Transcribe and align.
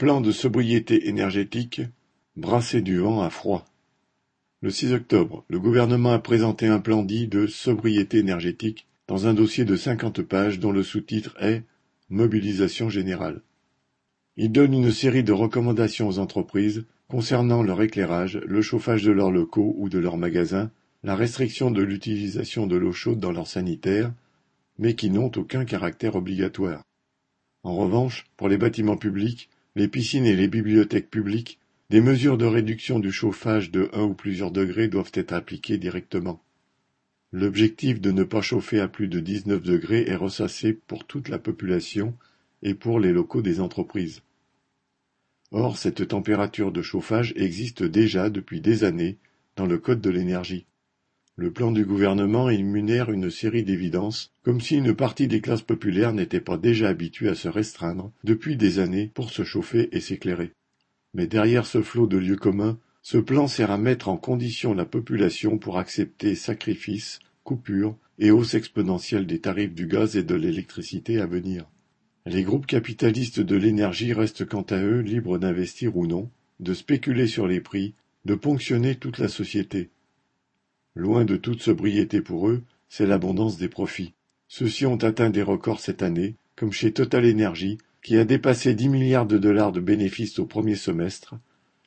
Plan 0.00 0.22
de 0.22 0.32
sobriété 0.32 1.10
énergétique, 1.10 1.82
brasser 2.34 2.80
du 2.80 2.96
vent 2.96 3.20
à 3.20 3.28
froid. 3.28 3.66
Le 4.62 4.70
6 4.70 4.94
octobre, 4.94 5.44
le 5.48 5.60
gouvernement 5.60 6.12
a 6.12 6.18
présenté 6.18 6.68
un 6.68 6.78
plan 6.80 7.02
dit 7.02 7.28
de 7.28 7.46
sobriété 7.46 8.16
énergétique 8.16 8.86
dans 9.08 9.26
un 9.26 9.34
dossier 9.34 9.66
de 9.66 9.76
cinquante 9.76 10.22
pages 10.22 10.58
dont 10.58 10.72
le 10.72 10.82
sous-titre 10.82 11.36
est 11.42 11.64
Mobilisation 12.08 12.88
générale. 12.88 13.42
Il 14.38 14.52
donne 14.52 14.72
une 14.72 14.90
série 14.90 15.22
de 15.22 15.34
recommandations 15.34 16.08
aux 16.08 16.18
entreprises 16.18 16.86
concernant 17.08 17.62
leur 17.62 17.82
éclairage, 17.82 18.40
le 18.46 18.62
chauffage 18.62 19.02
de 19.02 19.12
leurs 19.12 19.30
locaux 19.30 19.74
ou 19.76 19.90
de 19.90 19.98
leurs 19.98 20.16
magasins, 20.16 20.70
la 21.02 21.14
restriction 21.14 21.70
de 21.70 21.82
l'utilisation 21.82 22.66
de 22.66 22.76
l'eau 22.76 22.92
chaude 22.92 23.20
dans 23.20 23.32
leurs 23.32 23.48
sanitaires, 23.48 24.14
mais 24.78 24.94
qui 24.94 25.10
n'ont 25.10 25.30
aucun 25.36 25.66
caractère 25.66 26.16
obligatoire. 26.16 26.84
En 27.64 27.76
revanche, 27.76 28.24
pour 28.38 28.48
les 28.48 28.56
bâtiments 28.56 28.96
publics, 28.96 29.50
les 29.80 29.88
piscines 29.88 30.26
et 30.26 30.36
les 30.36 30.46
bibliothèques 30.46 31.08
publiques, 31.08 31.58
des 31.88 32.02
mesures 32.02 32.36
de 32.36 32.44
réduction 32.44 32.98
du 32.98 33.10
chauffage 33.10 33.70
de 33.70 33.88
un 33.94 34.02
ou 34.02 34.12
plusieurs 34.12 34.50
degrés 34.50 34.88
doivent 34.88 35.10
être 35.14 35.32
appliquées 35.32 35.78
directement. 35.78 36.44
L'objectif 37.32 37.98
de 37.98 38.10
ne 38.10 38.22
pas 38.22 38.42
chauffer 38.42 38.78
à 38.78 38.88
plus 38.88 39.08
de 39.08 39.20
19 39.20 39.62
degrés 39.62 40.04
est 40.06 40.16
ressassé 40.16 40.74
pour 40.74 41.06
toute 41.06 41.30
la 41.30 41.38
population 41.38 42.14
et 42.62 42.74
pour 42.74 43.00
les 43.00 43.10
locaux 43.10 43.40
des 43.40 43.58
entreprises. 43.58 44.20
Or, 45.50 45.78
cette 45.78 46.08
température 46.08 46.72
de 46.72 46.82
chauffage 46.82 47.32
existe 47.36 47.82
déjà 47.82 48.28
depuis 48.28 48.60
des 48.60 48.84
années 48.84 49.16
dans 49.56 49.64
le 49.64 49.78
Code 49.78 50.02
de 50.02 50.10
l'énergie. 50.10 50.66
Le 51.40 51.50
plan 51.50 51.72
du 51.72 51.86
gouvernement 51.86 52.50
émunère 52.50 53.10
une 53.10 53.30
série 53.30 53.62
d'évidences, 53.62 54.30
comme 54.42 54.60
si 54.60 54.76
une 54.76 54.94
partie 54.94 55.26
des 55.26 55.40
classes 55.40 55.62
populaires 55.62 56.12
n'était 56.12 56.38
pas 56.38 56.58
déjà 56.58 56.90
habituée 56.90 57.30
à 57.30 57.34
se 57.34 57.48
restreindre 57.48 58.12
depuis 58.24 58.58
des 58.58 58.78
années 58.78 59.10
pour 59.14 59.30
se 59.30 59.42
chauffer 59.42 59.88
et 59.92 60.00
s'éclairer. 60.00 60.52
Mais 61.14 61.26
derrière 61.26 61.64
ce 61.64 61.80
flot 61.80 62.06
de 62.06 62.18
lieux 62.18 62.36
communs, 62.36 62.78
ce 63.00 63.16
plan 63.16 63.46
sert 63.46 63.70
à 63.70 63.78
mettre 63.78 64.10
en 64.10 64.18
condition 64.18 64.74
la 64.74 64.84
population 64.84 65.56
pour 65.56 65.78
accepter 65.78 66.34
sacrifices, 66.34 67.20
coupures 67.42 67.96
et 68.18 68.30
hausse 68.30 68.52
exponentielle 68.52 69.26
des 69.26 69.40
tarifs 69.40 69.72
du 69.72 69.86
gaz 69.86 70.18
et 70.18 70.22
de 70.22 70.34
l'électricité 70.34 71.22
à 71.22 71.26
venir. 71.26 71.64
Les 72.26 72.42
groupes 72.42 72.66
capitalistes 72.66 73.40
de 73.40 73.56
l'énergie 73.56 74.12
restent 74.12 74.44
quant 74.44 74.66
à 74.68 74.82
eux 74.82 75.00
libres 75.00 75.38
d'investir 75.38 75.96
ou 75.96 76.06
non, 76.06 76.28
de 76.58 76.74
spéculer 76.74 77.26
sur 77.26 77.46
les 77.46 77.62
prix, 77.62 77.94
de 78.26 78.34
ponctionner 78.34 78.96
toute 78.96 79.16
la 79.16 79.28
société. 79.28 79.88
Loin 81.00 81.24
de 81.24 81.36
toute 81.36 81.62
sobriété 81.62 82.20
pour 82.20 82.50
eux, 82.50 82.62
c'est 82.90 83.06
l'abondance 83.06 83.56
des 83.56 83.70
profits. 83.70 84.12
Ceux-ci 84.48 84.84
ont 84.84 84.98
atteint 84.98 85.30
des 85.30 85.40
records 85.40 85.80
cette 85.80 86.02
année, 86.02 86.34
comme 86.56 86.72
chez 86.72 86.92
Total 86.92 87.24
Energy, 87.24 87.78
qui 88.02 88.18
a 88.18 88.26
dépassé 88.26 88.74
10 88.74 88.90
milliards 88.90 89.24
de 89.24 89.38
dollars 89.38 89.72
de 89.72 89.80
bénéfices 89.80 90.38
au 90.38 90.44
premier 90.44 90.74
semestre, 90.74 91.36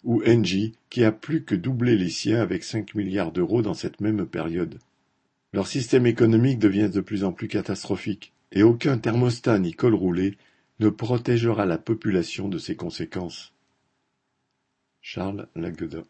ou 0.03 0.23
Engie, 0.25 0.73
qui 0.89 1.03
a 1.03 1.11
plus 1.11 1.43
que 1.43 1.53
doublé 1.53 1.95
les 1.95 2.09
siens 2.09 2.41
avec 2.41 2.63
5 2.63 2.95
milliards 2.95 3.31
d'euros 3.31 3.61
dans 3.61 3.75
cette 3.75 4.01
même 4.01 4.25
période. 4.25 4.79
Leur 5.53 5.67
système 5.67 6.07
économique 6.07 6.57
devient 6.57 6.89
de 6.91 6.99
plus 6.99 7.23
en 7.23 7.33
plus 7.33 7.47
catastrophique, 7.47 8.33
et 8.51 8.63
aucun 8.63 8.97
thermostat 8.97 9.59
ni 9.59 9.73
col 9.73 9.93
roulé 9.93 10.37
ne 10.79 10.89
protégera 10.89 11.67
la 11.67 11.77
population 11.77 12.49
de 12.49 12.57
ces 12.57 12.75
conséquences. 12.75 13.53
Charles 15.01 15.47
Lagueda 15.55 16.03